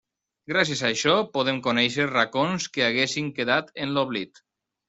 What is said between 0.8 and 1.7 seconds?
a això, podem